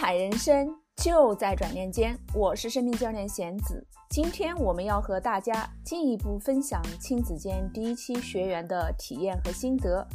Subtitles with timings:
[0.00, 2.18] 彩人生就在转念间。
[2.32, 10.08] 我是生命教练贤子，今天我们要和大家进一步分享亲子间第一期学员的体验和心得。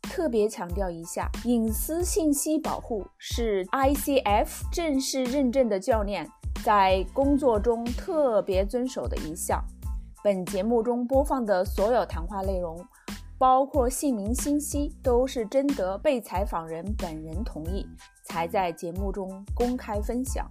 [0.00, 6.26] 特别强调一下，隐私信息保护是 ICF 正式认证的教练
[6.64, 9.62] 在工作中特别遵守的一项。
[10.24, 12.82] 本节目中播放的所有谈话内容。
[13.38, 17.86] 包括姓名信息都是征得被采访人本人同意，
[18.24, 20.50] 才在节目中公开分享。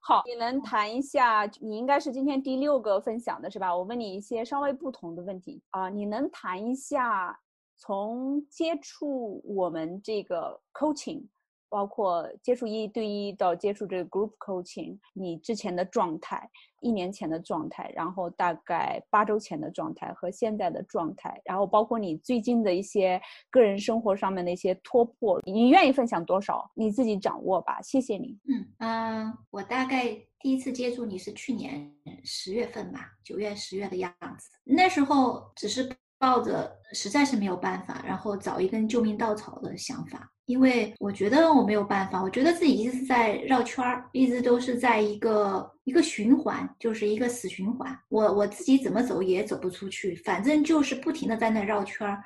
[0.00, 1.44] 好，你能谈一下？
[1.60, 3.76] 你应该是今天第六个分享的是吧？
[3.76, 7.38] 我问你一些稍微不同的问题啊，你能谈一下
[7.76, 11.26] 从接触我们这个 coaching？
[11.68, 16.48] 包括接触一对一到接触这个 group coaching，你之前的状态，
[16.80, 23.20] 一年前的状态，然后大概八周前的状态和现在的状态，然后包括你最近的一些
[23.50, 26.70] 个人生活上面的一些突破，你愿意分享多少？
[26.74, 28.38] 你自己掌握吧，谢谢你。
[28.48, 30.08] 嗯嗯，我大概
[30.40, 31.92] 第一次接触你是去年
[32.24, 35.88] 十月份吧，九月十月的样子，那时候只是
[36.18, 40.30] 抱着实在是没有办法，然后找一根救命稻草的想法。
[40.46, 47.94] 因为我觉得我没有办法，我觉得自己一直在绕圈儿，一直都是在一个一个循环，就是一个死循环。
[48.08, 52.24] 我我自己怎么走也走不出去，反正就是不停的在那绕圈儿，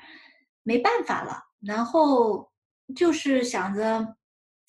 [0.63, 1.43] 没办法了。
[1.61, 2.48] 然后
[2.95, 4.15] 就是想着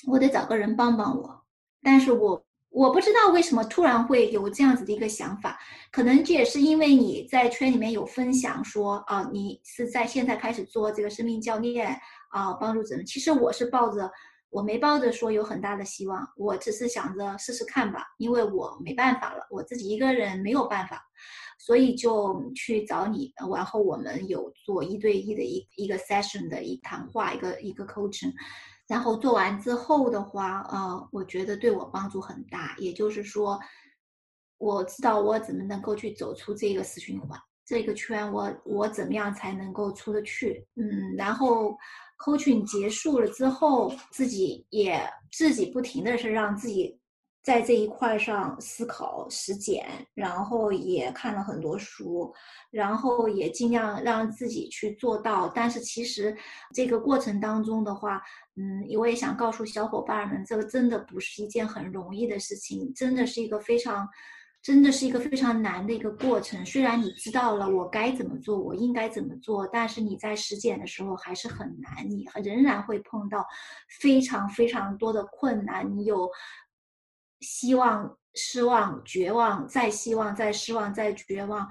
[0.08, 1.44] 我得找个人帮帮我，
[1.84, 5.58] 但是我我不知道为什么突然会有这样子的一个想法，
[5.92, 11.98] 可能这也是因为你在圈里面有分享说啊，你是在现在开始做这个生命教练。
[12.34, 13.06] 啊，帮助人。
[13.06, 14.12] 其实我是抱着，
[14.50, 21.00] 我没抱着说有很大的希望，我只是想着试试看吧，因为我没办法了，我自己一个人没有办法，
[21.60, 23.32] 所以就去找你。
[23.56, 28.34] 然后我们有做一对一的一一个 session 的一谈话，一个一个 coaching。
[28.94, 32.76] 然后做完之后的话，呃，我觉得对我帮助很大。
[32.78, 33.60] 也就是说，
[34.60, 40.68] 我知道我怎么能够去走出这个死循环，这个圈，我我怎么样才能够出得去？
[40.76, 41.76] 嗯，然后。
[42.24, 44.98] coaching 结束了之后，自己也
[45.30, 46.98] 自己不停的是让自己
[47.44, 52.34] 在这一块上思考实践，然后也看了很多书，
[52.72, 55.50] 然后也尽量让自己去做到。
[55.50, 56.36] 但是其实
[56.74, 58.24] 这个过程当中的话，
[58.56, 64.08] 嗯，我也想告诉小伙伴们，这个真的不是一件很容易的事情，真的是一个非常。
[64.64, 66.66] 真的是一个非常难的一个过程。
[66.66, 73.46] 虽然你知道了我该怎么做，我应该怎么做，但是你在实践的时候还是很难，你仍然会碰到
[74.00, 75.94] 非常非常多的困难。
[75.94, 76.30] 你有
[77.44, 81.70] 希望、失望、绝望，再希望、再失望、再绝望，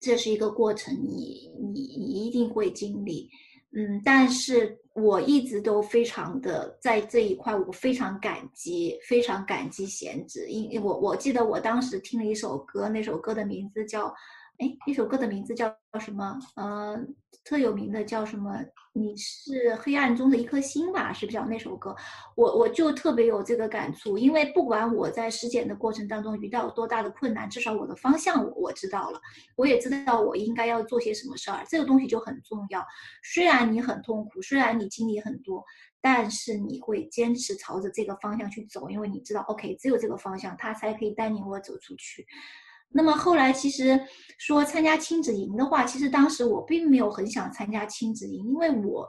[0.00, 3.30] 这是一个过程，你你你一定会经历。
[3.76, 14.14] 嗯，但是我一直都非常的在这一块，我非常感激，非常感激贤子，因我我记得我当时听了一首歌，那首歌的名字叫。
[14.58, 16.38] 哎，那首歌的名字叫什么？
[16.54, 16.96] 呃，
[17.44, 18.56] 特有名的叫什么？
[18.92, 21.12] 你是黑暗中的一颗星吧？
[21.12, 21.94] 是不是叫那首歌？
[22.36, 29.20] 我我就特别有这个感触，因为不管我在实践的过程当中遇到多大的困难，至少我的方向我我知道了，
[29.56, 32.86] 我也知道我应该要做些什么事儿，这个东西就很重要。
[33.24, 35.64] 虽然你很痛苦，虽然你经历很多，
[36.00, 42.24] 但是你会坚持朝着这个方向去走，因为你知道，OK，只有这个方向，它才可以带领我走出去。
[42.96, 44.00] 那么后来其实
[44.38, 49.08] 说参加亲子营的话，其实当时我并没有很想参加亲子营，因为我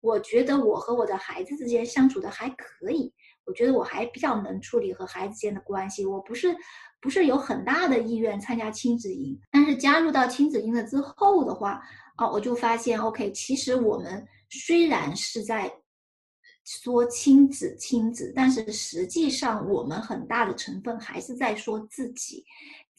[0.00, 3.12] 我觉得我和我的孩子之间相处的还可以，
[3.44, 6.56] 我觉得我还比较能处理和孩子间的关系，我不是
[7.02, 9.38] 不是有很大的意愿参加亲子营。
[9.52, 11.82] 但是加入到亲子营了之后的话，
[12.16, 15.70] 哦，我就发现 OK，其实我们虽然是在
[16.64, 22.42] 说亲子亲子，但是实际上我们很大的成分还是在说自己。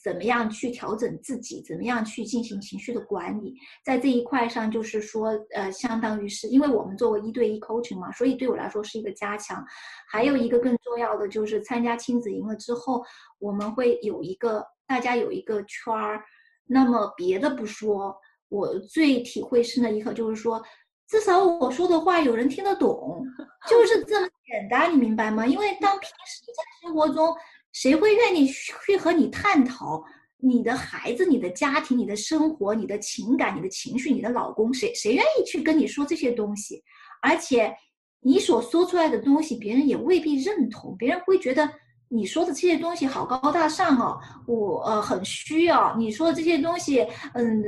[0.09, 1.61] 怎么样去调整自己？
[1.61, 3.53] 怎么样去进行情绪的管理？
[3.85, 9.63] 在这一块上，就是说，呃，相当于是因为我们作为一对一 coaching 嘛，所以对我来说是一个加强。
[10.09, 13.03] 还有一个更重要的就是参加亲子营了之后，
[13.37, 16.23] 我们会有一个大家有一个圈儿。
[16.65, 18.17] 那么别的不说，
[18.47, 20.59] 我最体会深的一刻就是说，
[21.07, 23.23] 至少我说的话有人听得懂，
[23.69, 25.45] 就是这么简单，你明白吗？
[25.45, 27.31] 因为当平时在生活中。
[27.71, 30.03] 谁会愿意去和你探讨
[30.37, 34.73] 你的孩子、你的家庭、你的生活、你的情感、你的情绪、你的老公？
[34.73, 36.81] 谁谁愿意去跟你说这些东西？
[37.21, 37.75] 而且
[38.21, 40.95] 你所说出来的东西，别人也未必认同。
[40.97, 41.69] 别人会觉得
[42.07, 45.95] 你说的这些东西好高大上哦，我呃很需要。
[45.97, 47.63] 你说的这些东西，嗯，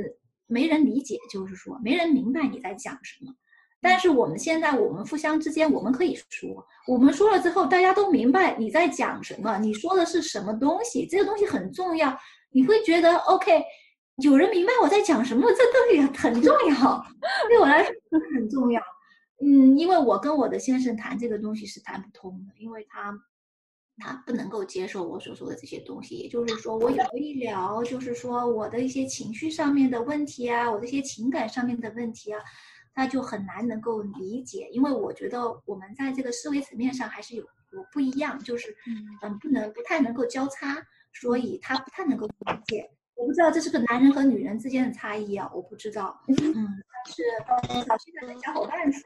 [0.46, 3.32] 没人理解，就是说没人明白你在讲什么。
[3.82, 12.16] 但是我们现在我们互相之间我们可以说，我们说了之后大家都明白你在讲什么，你说的是什么东西，这个东西很重要，
[12.52, 13.62] 你会觉得 OK，
[14.22, 17.04] 有人明白我在讲什么，这东西很重要，
[17.48, 17.92] 对我来说
[18.34, 18.80] 很重要。
[19.42, 23.12] 嗯，因为我跟我的先生谈这个东西是谈不通的，因为他。
[23.98, 32.40] 他不能够接受我所说的这些东西，也就是说，我有一聊，就是说我的一些情绪上面的问题啊，我的一些情感上面的问题啊，
[32.94, 37.42] 他就很难能够理解，因为我觉得我们在这个思维层面上还是有
[37.72, 38.74] 有不一样，就是
[39.22, 40.76] 嗯，不能不太能够交叉，
[41.12, 42.32] 所以他不太能够理
[42.66, 42.90] 解。
[43.14, 46.20] 我不知道这是个男人和女人之间的差异啊，我不知道。
[46.28, 47.22] 嗯，但是
[47.86, 49.02] 找现在的小伙伴说。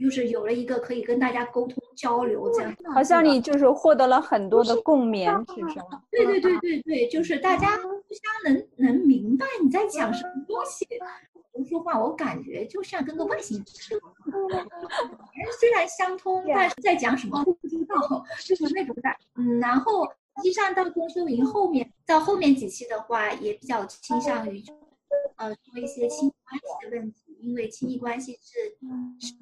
[0.00, 5.80] 就是有了一个可以跟大家沟通交流这样，好像你就是获得了很多的共鸣，是不是？
[6.12, 10.86] 对对对对对，就是大家互相能能明白你在讲什么东西。
[11.58, 13.64] 我说话，我感觉就像跟个外星人
[15.58, 19.16] 虽然相通，但是在讲什么不知道，就是那种感。
[19.34, 20.04] 嗯，然后
[20.36, 24.62] 实际上到公收营后面，到后面几期的话，也比较倾向于，
[25.36, 27.24] 呃，说一些亲密关系的问题。
[27.40, 28.58] 因为亲密关系是
[29.24, 29.32] 是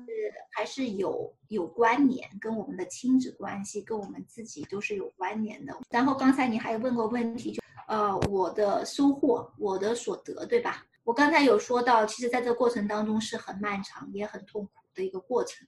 [0.50, 5.74] 还是有有关联，跟我们的亲子关系跟我们自己都是有关联的。
[5.90, 10.84] 然后刚才你还问过问题，就呃我的收获，我的所得，对吧？
[11.06, 15.64] 我刚才有说到，其实在这过程当中是很漫长也很痛苦的一个过程，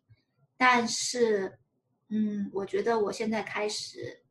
[0.56, 1.60] 但是
[2.08, 4.24] 嗯，我觉得我现在开始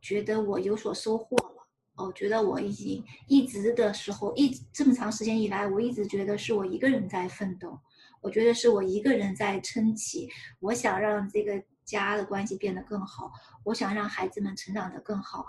[0.00, 1.66] 觉得我有所收获了。
[1.96, 7.76] 我觉得我已经一直的时候，一这么长时间以来，我一直觉得是我一个人在奋斗，
[8.20, 10.30] 我觉得是我一个人在撑起。
[10.60, 13.32] 我想让这个家的关系变得更好，
[13.64, 15.44] 我想让孩子们成长得更好。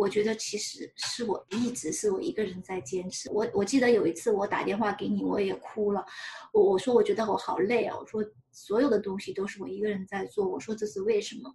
[0.00, 3.30] 我觉得其实是我一直是我一个人在坚持。
[3.30, 6.02] 我我记得有一次我打电话给你，我也哭了。
[6.54, 10.48] 我我说我觉得我好累啊，我说所有的东西都是我一个人在做。
[10.48, 11.54] 我说这是为什么？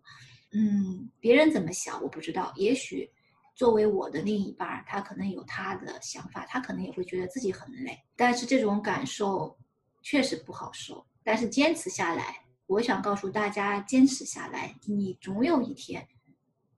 [0.53, 3.11] 嗯，别人怎么想我不知道，也许。
[3.55, 9.57] 作为我的另一半，他可能有他的想法，他可能也会觉得自己很累，但是这种感受
[10.01, 11.05] 确实不好受。
[11.23, 16.05] 但是坚持下来，我想告诉大家，坚持下来，你总有一天，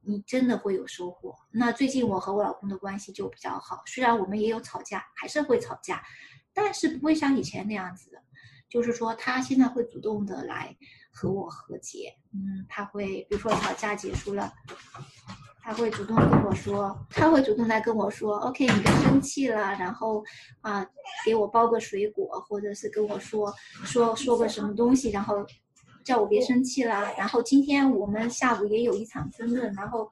[0.07, 1.35] 你真的会有收获。
[1.51, 6.01] 那最近我和我老公的关系就比较好，虽然我们也有吵架，还是会吵架，
[6.53, 8.17] 但是不会像以前那样子的，
[8.69, 10.75] 就是说他现在会主动的来
[11.11, 12.15] 和我和解。
[12.33, 14.53] 嗯，他会比如说吵架结束了。
[15.61, 20.23] 他会主动跟我说，他会主动来跟我说，OK，你别生气了，然后
[20.61, 20.87] 啊，
[21.25, 25.45] 给我包个水果，或者是跟我说说说个什么东西，然后
[26.07, 27.11] 叫我别生气啦。
[27.17, 30.09] 然后今天我们下午也有一场争论，然后。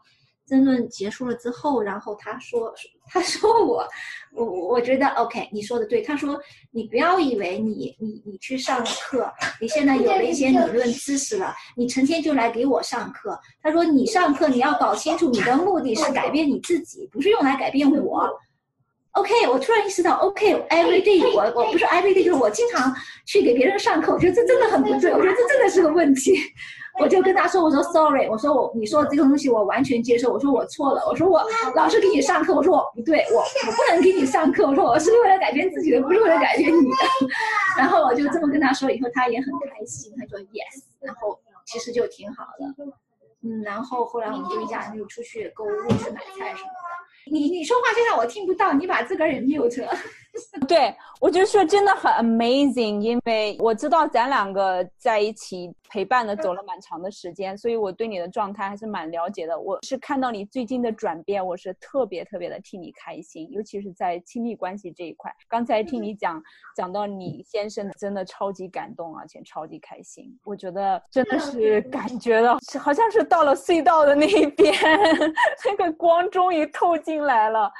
[0.48, 2.72] 争论结束了之后，然后他说
[3.10, 3.84] ：“他说我，
[4.32, 6.04] 我我觉得 OK，你说的对。
[6.04, 6.40] 他说
[6.70, 9.28] 你不要以为你你你去上了课，
[9.60, 13.36] 你现在有了一些理论知识了，你成天就来给我上课。
[13.60, 18.30] 他说你上课你要搞清楚，你的目的是改变你自己，不是用来改变我。
[19.16, 22.94] OK，我突然意识到 OK，every day，我我不是 every day，就是我经常
[23.26, 26.38] 去给别人上课，我觉得这真的很不对，我觉得这真的是个问题。”
[26.98, 30.32] 我就跟他说：“我说 sorry，我说我你说的这个东西我完全接受。
[30.32, 31.46] 我说我错了，我说我
[31.76, 34.66] 老是给你上课，我说我不对，我我不能给你上课。
[34.66, 36.96] 我说我是为了改变自己的，不是为了改变你的。
[37.78, 42.86] 然后我就这么跟他说，以后他也很开心，他说 yes，然后其实就挺好的。
[43.44, 45.68] 嗯，然后后来我们就一家人就出去购物
[45.98, 46.85] 去买菜什么的。
[47.32, 49.92] 你你说话就像我听不到，你把自个儿也 mute 了。
[50.68, 59.58] ”对，我就说真的很 amazing，因为我知道咱两个在一起陪伴的走了蛮长的时间，所以我对你的状态还是蛮了解的。
[59.58, 65.34] 我是看到你最近的转变，我是特别特别的替你开心，尤其是在亲密关系这一块。
[65.48, 66.44] 刚才听你讲
[66.76, 70.38] 讲到你先生，真的超级感动，而且超级开心。
[70.44, 74.74] 我觉得真的是感觉到好像是到了隧道的那一边，
[75.64, 77.72] 那个光终于透进来了。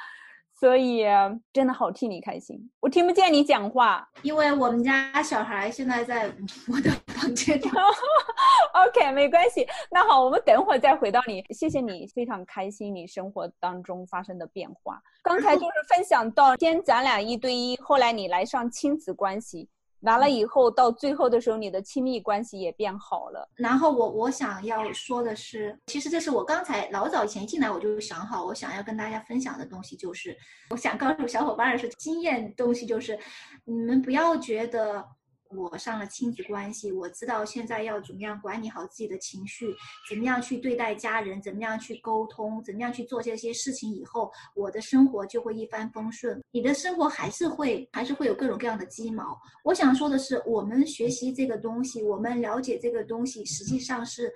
[0.58, 1.04] 所以
[1.52, 6.32] 真的好替你开心，我听不见你讲话，因为我们家小孩现在在
[6.66, 7.64] 我的房间里。
[8.88, 9.68] OK，没关系。
[9.90, 11.44] 那好，我们等会儿再回到你。
[11.50, 14.98] 谢谢你，非常开心你生活当中发生的变化。
[15.22, 19.68] 刚才就是分享到，先咱俩一对一，后来你来上亲子关系。
[20.06, 23.46] 完了以后，到最后的时候，你的亲密关系也变好了。
[23.56, 30.34] 然后我我想要说的是，其实这是我刚才老早以前进来我就想好，我想要跟大家分享的东西，就是
[30.70, 33.18] 我想告诉小伙伴的是经验东西，就是
[33.64, 35.04] 你们不要觉得
[35.50, 39.74] 我上了亲子关系，我知道现在要怎么样管理好自己的情绪，
[40.08, 46.42] 怎么样去对待家人，怎么样去沟通，怎么样去做这些事情以后，我的生活就会一帆风顺。
[46.50, 49.38] 你的生活还是会还是会有各种各样的鸡毛。
[49.64, 54.32] 我想说的是，我们学习这个东西，我们了解这个东西，实际上是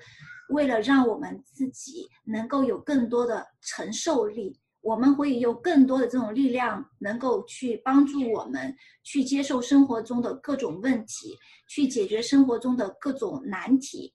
[0.51, 4.59] 为了让我们自己能够有更多的承受力。
[4.83, 11.37] 我们会有更多的这种力量，能够去帮助我们去接受生活中的各种问题，
[11.69, 14.13] 去解决生活中的各种难题。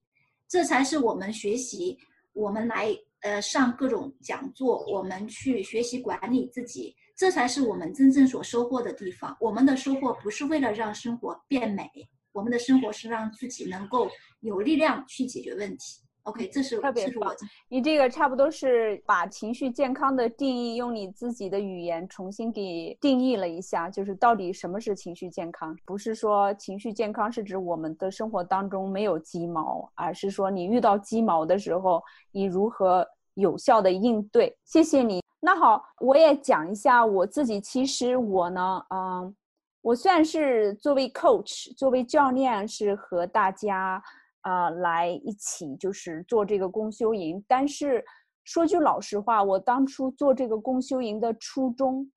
[0.47, 1.97] 这才是我们学习，
[2.33, 9.35] 我们来呃上各种讲座，我们去学习管理自己，这才是我们真正所收获的地方。
[9.39, 11.89] 我们的收获不是为了让生活变美，
[12.31, 14.09] 我们的生活是让自己能够
[14.41, 16.04] 有力量去解决问题。
[16.25, 17.31] OK，这是特别棒。
[17.69, 25.75] 你这个差不多是把情绪健康的定义用你自己的语言重新给定义了一下，就是到底什么是情绪健康？
[25.85, 32.01] 不是说情绪健康是指我们的生活当中没有鸡毛，而是说你遇到鸡毛的时候，
[32.31, 34.57] 你如何有效的应对。
[34.65, 35.21] 谢谢你。
[35.39, 37.61] 那好，我也讲一下我自己。
[37.61, 39.35] 其实我呢，嗯，
[39.81, 44.01] 我算是作为 coach，作为教练，是和大家。
[44.45, 47.43] 啊，来一起就是做这个公休营。
[47.47, 48.05] 但是
[48.43, 52.07] 说句老实话，我当初做这个公休营的初衷，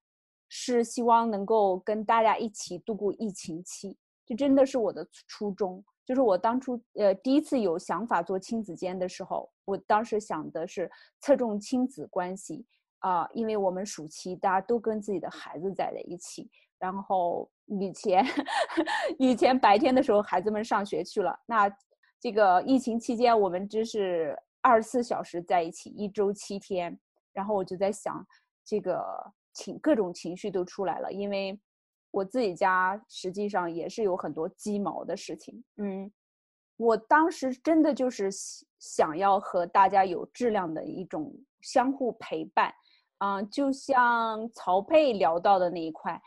[0.51, 3.97] 是希望能够跟大家一起度过疫情期。
[4.27, 5.83] 这真的是我的初衷。
[6.05, 12.63] 就是我当初呃第一次有想法做亲子间的时候，我当时想的是侧重亲子关系
[12.99, 18.23] 啊，因为我们暑期大家都跟自己的孩子在在一起，然后以前
[19.19, 21.75] 以前白天的时候孩子们上学去了，那。
[22.21, 26.99] 这个疫情期间，我们只是二十四小时在一起，一周七天。
[27.33, 28.27] 然后我就在想，
[28.65, 29.01] 这个
[29.53, 31.57] 情各种情绪都出来了，因为
[32.11, 35.63] 我自己家实际上也是有很多鸡毛的事情。
[35.77, 36.11] 嗯，
[36.77, 38.29] 我当时真的就是
[38.81, 42.75] 想要和大家有质量的一种相互陪伴。
[43.19, 46.21] 嗯，就像曹佩聊到的那一块，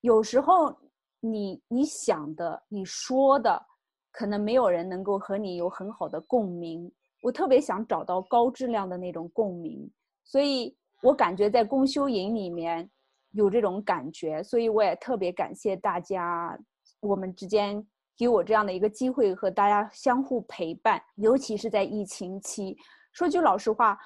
[0.00, 0.74] 有时候
[1.20, 3.66] 你你想的，你说的。
[4.16, 6.88] 可能没有人能够和你有很好的共鸣，
[7.20, 9.90] 我特别想找到高质量的那种共鸣，
[10.22, 12.88] 所以我感觉在公修营里面
[13.32, 16.56] 有这种感觉，所以我也特别感谢大家，
[17.00, 17.84] 我们之间
[18.16, 22.76] 给我这样的一个机会和大家相互陪伴，尤其是在疫情期。
[23.10, 23.98] 说句老实话，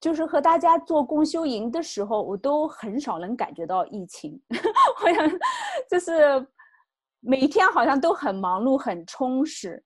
[0.00, 4.40] 就是和大家做公修营的时候，我都很少能感觉到疫情，
[4.96, 5.30] 好像
[5.90, 6.46] 就是。
[7.24, 9.80] 每天好像都很忙碌、很充实，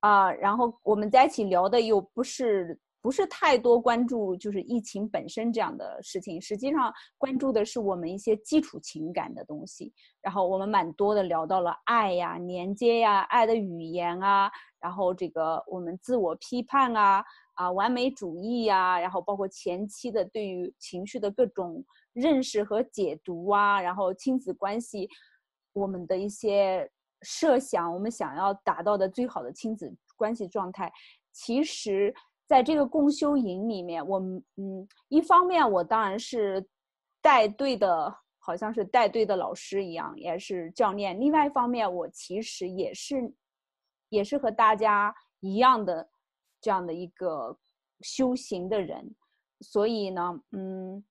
[0.00, 6.40] 啊，然后我们在一起聊的又不是不是太多关注，就是疫情本身这样的事情。
[6.40, 9.92] 实际上关注的是我们一些基础情感的东西。
[10.22, 25.06] 然后我们蛮多的聊到了爱呀、连接呀、爱的语言啊，然后这个我们自我批判啊、啊完美主义呀，然后包括前期的对于情绪的各种认识和解读啊，然后亲子关系。
[25.72, 26.90] 我们的一些
[27.22, 30.92] 设想，我们想要达到的最好的亲子关系状态，
[31.32, 32.14] 其实
[32.46, 36.66] 在这个共修营里面，我们嗯，一方面我当然是
[37.20, 43.32] 带队的，好像是带队的老师一样，也是教练；另外一方面，我其实也是
[44.08, 46.08] 也是和大家一样的
[46.60, 47.58] 这样的一个
[48.00, 49.14] 修行的人，
[49.60, 51.04] 所以呢，嗯。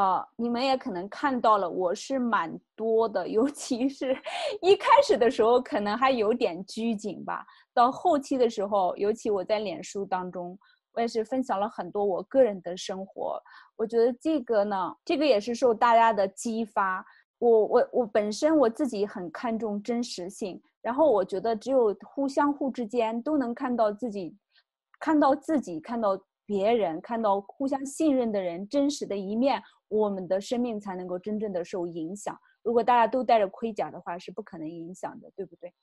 [0.00, 4.16] 啊，你们也可能看到了，我是蛮多的，尤其是
[4.62, 7.44] 一开始的时候，可能还有点拘谨吧。
[7.74, 10.58] 到后期的时候，尤其我在脸书当中，
[10.94, 13.38] 我也是分享了很多我个人的生活。
[13.76, 17.04] 我觉得这个呢，这个也是受大家的激发。
[17.38, 24.34] 我我我本身我自己很看重真实性，然后我觉得只有互相互之间都能看到自己，
[24.98, 29.62] 看到自己，看到别人，看到互相信任的人真实的一面。
[29.90, 32.34] 我们的生命才能够真正的受影响。
[32.62, 35.74] 如果大家都带着盔甲的话，是不可能影响的，对不对？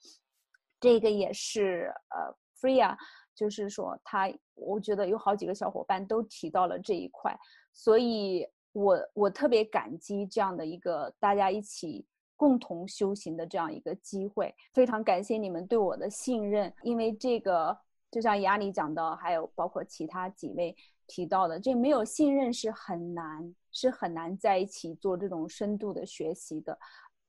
[0.79, 2.95] 这个也是呃，Freya，
[3.35, 7.37] 就是说他，我觉得有好几个小伙伴都提到了这一块，
[7.73, 17.77] 所以我我特别感激这样的一个大家一起共同修行的这样一个机会，非常感谢你们对我的信任，因为这个
[18.11, 20.75] 就像雅里讲的，还有包括其他几位
[21.07, 23.55] 提到的，这没有信任是很难。
[23.79, 26.75] 是很难在一起做这种深度的学习的，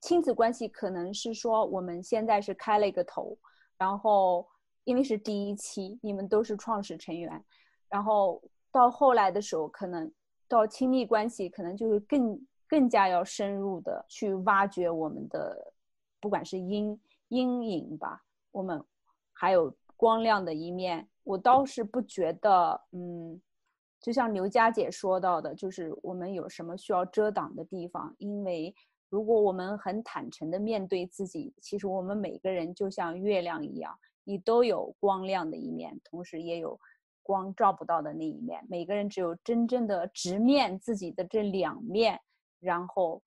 [0.00, 3.36] 亲子关系可能是说我们现在是开了一个头，
[3.76, 4.48] 然后
[4.84, 7.44] 因为是第一期，你们都是创始成员，
[7.90, 10.10] 然后到后来的时候，可能
[10.48, 15.74] 到亲密关系，可能就是更更加要深入的去挖掘我们的，
[16.18, 18.82] 不管是阴阴影吧，我们
[19.34, 21.06] 还有光亮的一面。
[21.24, 23.38] 我倒是不觉得，嗯，
[24.00, 28.14] 就像刘佳姐说到的，就是我们有什么需要遮挡的地方。
[28.18, 28.74] 因为
[29.08, 36.78] 如果我们很坦诚的面对自己，其实我们每个人就像月亮一样，你都有光亮的一面，同时也有
[37.22, 38.64] 光照不到的那一面。
[38.68, 42.20] 每个人只有真正的直面自己的这两面，
[42.60, 43.22] 然后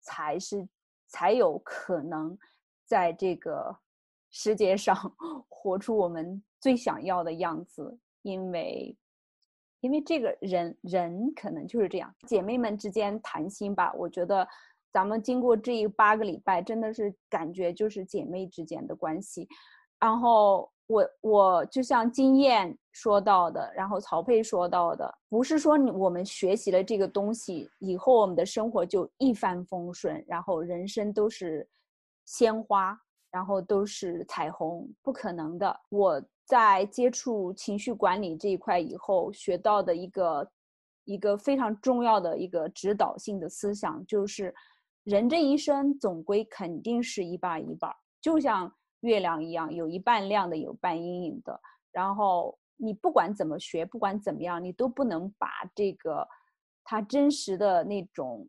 [0.00, 0.68] 才是
[1.08, 2.38] 才有可能
[2.84, 3.76] 在这个
[4.30, 4.94] 世界上
[5.48, 6.42] 活出我们。
[6.60, 8.96] 最想要的样子，因为，
[9.84, 13.92] 因为这个人人可能就是这样，姐妹们之间谈心吧。
[13.92, 14.48] 我觉得，
[14.90, 19.46] 咱们经过这一八个礼拜，真的是感觉就是姐妹之间的关系。
[20.00, 31.68] 然后我我就像经验说到的，然后曹佩说到的，不是说你我们学习了这个东西以后，我们的生活就一帆风顺，然后人生都是
[32.24, 32.98] 鲜花，
[33.30, 35.78] 然后都是彩虹，不可能的。
[35.90, 36.24] 我。
[36.44, 40.50] 在接触情绪管理这一块以后，学到的一个
[41.04, 44.54] 一个非常重要的一个指导性的思想，就是
[45.04, 51.60] 人这一生总归肯定是一半一半，就像月亮一样，有一半亮的，有半阴影的。
[51.92, 56.26] 然后你不管怎么学，不管怎么样，你都不能把这个
[56.82, 58.48] 它真实的那种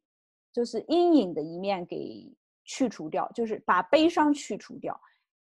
[0.51, 2.33] 就是阴影的一面给
[2.63, 4.99] 去除掉，就是把悲伤去除掉。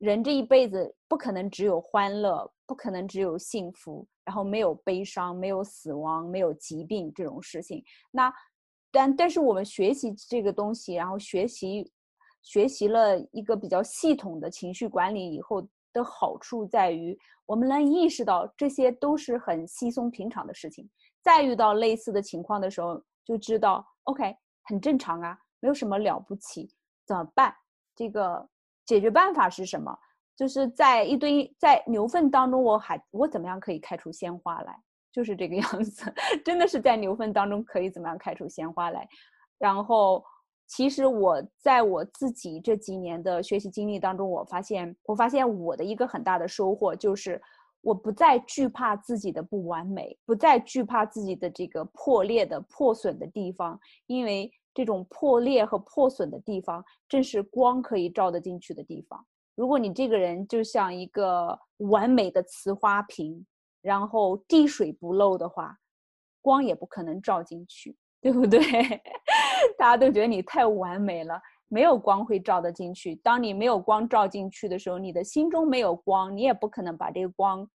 [0.03, 7.81] 人这一辈子不可能只有欢乐，不可能只有幸福，然后没有悲伤，没有死亡，没有疾病这种事情。
[8.11, 8.29] 那，
[8.91, 11.89] 但但是我们学习这个东西，然后学习
[12.41, 20.85] 学习了一个比较系统的情绪管理以后的好处在于，我们能意识到这些都是很稀松平常的事情。
[21.21, 26.69] 再遇到类似的情况的时候，就知道 OK 很正常啊，没有什么了不起，
[27.07, 27.55] 怎么办？
[27.95, 28.49] 这个。
[28.93, 29.91] 解决办法是什么？
[30.35, 34.79] 就是在一堆在牛粪当中，我还我怎么样可以开出鲜花来？
[35.11, 36.13] 就是这个 样子，
[36.45, 39.07] 真的是在牛粪当中可以怎么样开出鲜花来？
[39.57, 40.23] 然后，
[40.67, 47.41] 其实我在我自己这几年的学习经历当中，我发现，我发现我的一个很大的收获就是，
[47.81, 54.51] 我不再惧怕自己的不完美，不再惧怕自己的这个破裂的破损的地方，因为。
[54.73, 59.25] 这种破裂和破损的地方，正是光可以照得进去的地方。
[59.55, 63.45] 如果你这个人就像一个完美的瓷花瓶，
[63.81, 65.77] 然后滴水不漏的话，
[66.41, 68.59] 光也不可能照进去，对不对？
[69.77, 73.13] 大家都觉得你太完美了，没有光会照得进去。
[73.17, 77.69] 当你没有光照进去的时候，你的心中没有光，你也不可能把这个光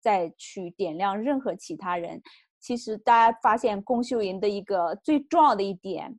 [0.00, 2.20] 再去点亮任何其他人。
[2.58, 6.18] 其实大家发现共修营的一个最重要的一点。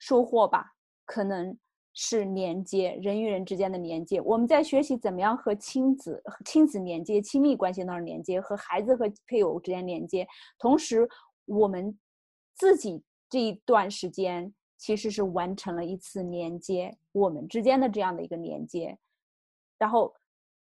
[0.00, 0.72] 收获吧，
[1.04, 1.56] 可能
[1.92, 4.20] 是连接人与人之间的连接。
[4.20, 10.26] 我们在学习怎么样和亲子、亲子连接、亲密关系当中连接，和孩子和配偶之间连接。
[10.58, 11.08] 同时，
[11.44, 11.96] 我们
[12.54, 18.98] 自己这一段时间其实是完成了一次连接，我们之间的这样的一个连接。
[19.78, 20.14] 然后，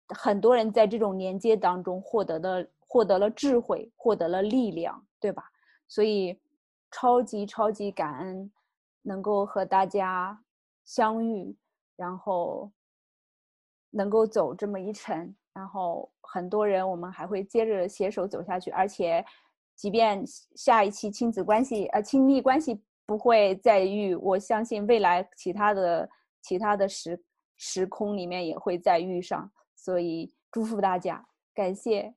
[0.10, 5.44] 很多人在这种连接当中获得了获得了智慧，获得了力量，对吧？
[5.88, 6.40] 所以，
[6.92, 8.52] 超级超级感恩。
[9.06, 10.44] 能够和大家
[10.84, 11.56] 相遇，
[11.96, 12.72] 然后
[13.92, 18.72] 能够走这么一程，然后很多人我们还会接着携手走下去。
[18.72, 19.24] 而且，
[19.76, 20.24] 即便
[20.56, 26.10] 下一期亲子关系呃亲密关系不会再遇，我相信未来其他的
[26.42, 27.24] 其他的时
[27.58, 29.52] 时空里面也会再遇上。
[29.76, 32.16] 所以祝福大家，感谢。